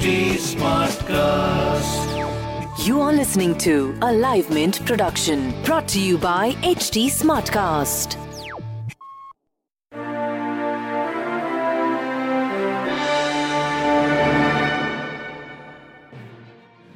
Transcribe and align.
HT 0.00 0.40
Smartcast. 0.56 2.08
You 2.86 3.02
are 3.02 3.12
listening 3.12 3.54
to 3.58 3.94
a 4.00 4.10
Live 4.10 4.48
Mint 4.48 4.80
production 4.86 5.52
brought 5.62 5.86
to 5.88 6.00
you 6.00 6.16
by 6.16 6.52
HT 6.62 7.10
Smartcast. 7.10 8.16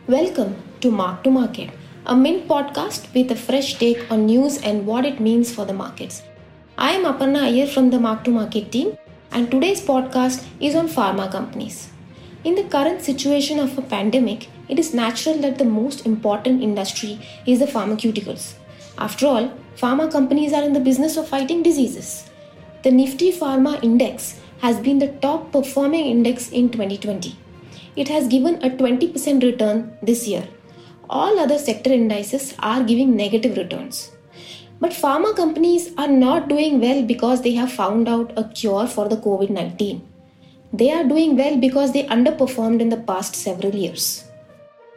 Welcome 0.06 0.56
to 0.80 0.90
Mark 0.90 1.22
to 1.24 1.30
Market, 1.30 1.68
a 2.06 2.16
Mint 2.16 2.48
podcast 2.48 3.12
with 3.12 3.30
a 3.30 3.36
fresh 3.36 3.74
take 3.74 4.10
on 4.10 4.24
news 4.24 4.62
and 4.62 4.86
what 4.86 5.04
it 5.04 5.20
means 5.20 5.52
for 5.54 5.66
the 5.66 5.74
markets. 5.74 6.22
I 6.78 6.92
am 6.92 7.04
Aparna 7.04 7.42
Iyer 7.52 7.66
from 7.66 7.90
the 7.90 8.00
Mark 8.00 8.24
to 8.24 8.30
Market 8.30 8.72
team, 8.72 8.96
and 9.30 9.50
today's 9.50 9.82
podcast 9.82 10.46
is 10.58 10.74
on 10.74 10.88
pharma 10.88 11.30
companies. 11.30 11.90
In 12.44 12.54
the 12.54 12.64
current 12.64 13.02
situation 13.02 13.58
of 13.58 13.76
a 13.76 13.82
pandemic, 13.82 14.48
it 14.68 14.78
is 14.78 14.94
natural 14.94 15.38
that 15.38 15.58
the 15.58 15.64
most 15.64 16.06
important 16.06 16.62
industry 16.62 17.18
is 17.46 17.58
the 17.58 17.66
pharmaceuticals. 17.66 18.54
After 18.98 19.26
all, 19.26 19.52
pharma 19.76 20.10
companies 20.10 20.52
are 20.52 20.62
in 20.62 20.72
the 20.72 20.80
business 20.80 21.16
of 21.16 21.28
fighting 21.28 21.62
diseases. 21.62 22.30
The 22.82 22.90
Nifty 22.90 23.32
Pharma 23.32 23.82
Index 23.82 24.40
has 24.60 24.78
been 24.78 24.98
the 24.98 25.12
top 25.22 25.50
performing 25.52 26.06
index 26.06 26.50
in 26.50 26.70
2020 26.70 27.38
it 27.96 28.08
has 28.08 28.26
given 28.26 28.56
a 28.56 28.70
20% 28.70 29.42
return 29.42 29.96
this 30.02 30.26
year. 30.26 30.48
All 31.08 31.38
other 31.38 31.58
sector 31.58 31.92
indices 31.92 32.54
are 32.58 32.82
giving 32.82 33.14
negative 33.14 33.56
returns. 33.56 34.10
But 34.80 34.90
pharma 34.90 35.36
companies 35.36 35.92
are 35.96 36.08
not 36.08 36.48
doing 36.48 36.80
well 36.80 37.02
because 37.04 37.42
they 37.42 37.52
have 37.54 37.72
found 37.72 38.08
out 38.08 38.32
a 38.36 38.48
cure 38.48 38.86
for 38.86 39.08
the 39.08 39.16
COVID 39.16 39.50
19. 39.50 40.02
They 40.78 40.90
are 40.90 41.04
doing 41.04 41.36
well 41.36 41.56
because 41.56 41.92
they 41.92 42.02
underperformed 42.14 42.80
in 42.80 42.88
the 42.88 42.96
past 42.96 43.36
several 43.36 43.72
years. 43.72 44.24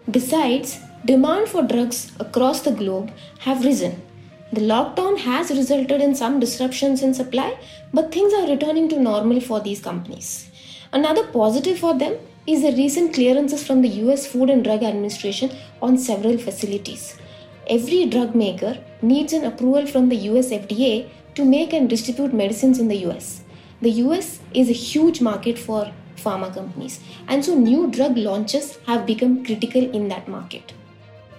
Besides, 0.09 0.80
demand 1.06 1.50
for 1.50 1.61
drugs 1.61 2.11
across 2.19 2.61
the 2.61 2.72
globe 2.72 3.11
have 3.42 3.64
risen. 3.64 4.02
The 4.52 4.61
lockdown 4.61 5.19
has 5.19 5.52
resulted 5.52 6.02
in 6.02 6.16
some 6.16 6.39
disruptions 6.39 7.03
in 7.03 7.14
supply, 7.14 7.59
but 7.94 8.11
things 8.11 8.34
are 8.34 8.50
returning 8.50 8.89
to 8.89 9.00
normal 9.00 9.39
for 9.39 9.59
these 9.59 9.80
companies. 9.80 10.50
Another 10.92 11.28
positive 11.28 11.78
for 11.78 11.95
them 11.95 12.17
is 12.47 12.64
the 12.64 12.72
recent 12.72 13.14
clearances 13.14 13.64
from 13.64 13.84
the 13.84 13.95
US 14.06 14.25
Food 14.25 14.50
and 14.50 14.64
Drug 14.64 14.81
Administration 14.81 15.52
on 15.80 16.00
several 16.00 16.39
facilities. 16.39 17.17
Every 17.67 18.06
drug 18.08 18.34
maker 18.34 18.80
needs 19.03 19.31
an 19.31 19.45
approval 19.45 19.86
from 19.86 20.09
the 20.09 20.23
US 20.31 20.50
FDA 20.50 21.08
to 21.36 21.45
make 21.45 21.72
and 21.72 21.88
distribute 21.88 22.34
medicines 22.34 22.80
in 22.80 22.88
the 22.88 23.03
US. 23.09 23.44
The 23.80 23.92
US 24.03 24.39
is 24.56 24.70
a 24.70 24.73
huge 24.73 25.22
market 25.22 25.59
for 25.59 25.92
pharma 26.16 26.52
companies, 26.52 27.00
and 27.28 27.45
so 27.45 27.53
new 27.56 27.92
drug 27.92 28.17
launches 28.17 28.80
have 28.88 29.06
become 29.06 29.45
critical 29.45 29.84
in 29.92 30.08
that 30.08 30.28
market. 30.28 30.73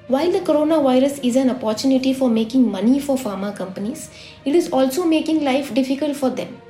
While 0.07 0.31
the 0.31 0.41
coronavirus 0.41 1.25
is 1.25 1.35
an 1.35 1.51
opportunity 1.51 2.15
for 2.15 2.31
making 2.31 2.71
money 2.71 3.01
for 3.01 3.17
pharma 3.17 3.57
companies, 3.57 4.09
it 4.45 4.55
is 4.55 4.71
also 4.71 5.05
making 5.05 5.43
life 5.43 5.75
difficult 5.75 6.17
for 6.17 6.31
them. 6.31 6.61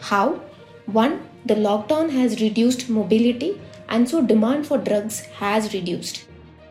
How? 0.00 0.40
One, 0.86 1.20
the 1.44 1.54
lockdown 1.54 2.10
has 2.10 2.40
reduced 2.40 2.88
mobility 2.88 3.60
and 3.88 4.08
so 4.08 4.22
demand 4.22 4.66
for 4.66 4.78
drugs 4.78 5.20
has 5.40 5.74
reduced. 5.74 6.24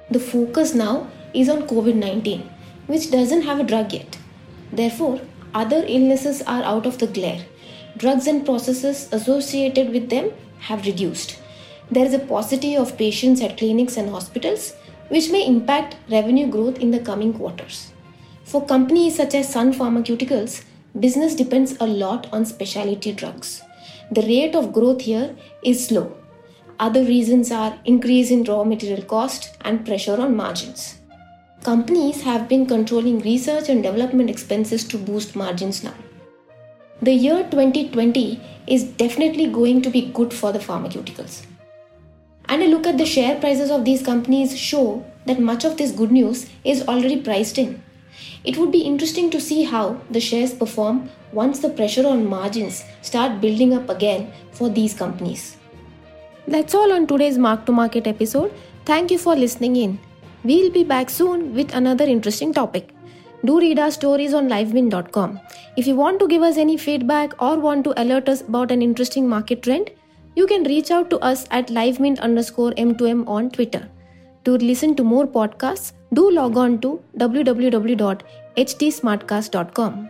The 0.09 0.19
focus 0.19 0.73
now 0.73 1.09
is 1.33 1.49
on 1.49 1.67
COVID 1.67 1.95
19, 1.95 2.49
which 2.87 3.11
doesn't 3.11 3.41
have 3.41 3.59
a 3.59 3.63
drug 3.63 3.91
yet. 3.91 4.17
Therefore, 4.71 5.19
other 5.53 5.83
illnesses 5.87 6.41
are 6.43 6.63
out 6.63 6.85
of 6.85 6.97
the 6.99 7.07
glare. 7.07 7.45
Drugs 7.97 8.27
and 8.27 8.45
processes 8.45 9.07
associated 9.11 9.91
with 9.91 10.09
them 10.09 10.31
have 10.59 10.85
reduced. 10.85 11.39
There 11.91 12.05
is 12.05 12.13
a 12.13 12.19
paucity 12.19 12.75
of 12.75 12.97
patients 12.97 13.41
at 13.41 13.57
clinics 13.57 13.97
and 13.97 14.09
hospitals, 14.09 14.73
which 15.09 15.31
may 15.31 15.45
impact 15.45 15.97
revenue 16.09 16.47
growth 16.47 16.79
in 16.79 16.91
the 16.91 16.99
coming 16.99 17.33
quarters. 17.33 17.91
For 18.43 18.65
companies 18.65 19.15
such 19.15 19.35
as 19.35 19.51
Sun 19.51 19.73
Pharmaceuticals, 19.73 20.63
business 20.99 21.35
depends 21.35 21.77
a 21.79 21.87
lot 21.87 22.31
on 22.33 22.45
specialty 22.45 23.13
drugs. 23.13 23.61
The 24.11 24.21
rate 24.21 24.55
of 24.55 24.73
growth 24.73 25.01
here 25.01 25.35
is 25.63 25.87
slow 25.87 26.15
other 26.79 27.03
reasons 27.03 27.51
are 27.51 27.77
increase 27.85 28.31
in 28.31 28.43
raw 28.43 28.63
material 28.63 29.03
cost 29.03 29.55
and 29.61 29.85
pressure 29.85 30.19
on 30.19 30.35
margins. 30.35 30.99
Companies 31.63 32.21
have 32.23 32.49
been 32.49 32.65
controlling 32.65 33.19
research 33.19 33.69
and 33.69 33.81
development 33.81 34.29
expenses 34.29 34.83
to 34.89 34.97
boost 34.97 35.35
margins 35.35 35.83
now. 35.83 35.93
The 37.01 37.11
year 37.11 37.43
2020 37.51 38.39
is 38.67 38.85
definitely 38.85 39.47
going 39.47 39.81
to 39.81 39.89
be 39.89 40.09
good 40.13 40.33
for 40.33 40.53
the 40.53 40.59
pharmaceuticals. 40.59 41.45
And 42.45 42.63
a 42.63 42.67
look 42.67 42.87
at 42.87 42.97
the 42.97 43.05
share 43.05 43.37
prices 43.39 43.69
of 43.69 43.83
these 43.83 44.01
companies 44.01 44.57
show 44.57 45.05
that 45.25 45.39
much 45.39 45.65
of 45.65 45.77
this 45.77 45.91
good 45.91 46.11
news 46.11 46.49
is 46.63 46.87
already 46.87 47.21
priced 47.21 47.57
in. 47.57 47.83
It 48.45 48.57
would 48.57 48.71
be 48.71 48.79
interesting 48.79 49.29
to 49.31 49.41
see 49.41 49.63
how 49.63 49.99
the 50.09 50.21
shares 50.21 50.53
perform 50.53 51.09
once 51.33 51.59
the 51.59 51.69
pressure 51.69 52.07
on 52.07 52.29
margins 52.29 52.83
start 53.01 53.41
building 53.41 53.73
up 53.73 53.89
again 53.89 54.31
for 54.51 54.69
these 54.69 54.93
companies. 54.93 55.57
That's 56.47 56.73
all 56.73 56.93
on 56.93 57.07
today's 57.07 57.37
Mark 57.37 57.65
to 57.65 57.73
Market 57.73 58.07
episode. 58.07 58.53
Thank 58.85 59.11
you 59.11 59.17
for 59.17 59.35
listening 59.35 59.75
in. 59.75 59.99
We'll 60.43 60.71
be 60.71 60.83
back 60.83 61.09
soon 61.09 61.53
with 61.55 61.73
another 61.73 62.05
interesting 62.05 62.53
topic. 62.53 62.94
Do 63.45 63.59
read 63.59 63.79
our 63.79 63.91
stories 63.91 64.33
on 64.33 64.47
livemint.com. 64.49 65.39
If 65.77 65.87
you 65.87 65.95
want 65.95 66.19
to 66.19 66.27
give 66.27 66.41
us 66.41 66.57
any 66.57 66.75
feedback 66.77 67.39
or 67.41 67.57
want 67.59 67.83
to 67.83 67.93
alert 68.01 68.29
us 68.29 68.41
about 68.41 68.71
an 68.71 68.81
interesting 68.81 69.29
market 69.29 69.61
trend, 69.61 69.91
you 70.35 70.47
can 70.47 70.63
reach 70.63 70.89
out 70.91 71.09
to 71.11 71.19
us 71.19 71.45
at 71.51 71.67
livemint 71.67 72.19
underscore 72.19 72.71
m2m 72.71 73.27
on 73.27 73.51
Twitter. 73.51 73.87
To 74.45 74.57
listen 74.57 74.95
to 74.95 75.03
more 75.03 75.27
podcasts, 75.27 75.93
do 76.13 76.31
log 76.31 76.57
on 76.57 76.79
to 76.81 76.99
www.htsmartcast.com. 77.17 80.09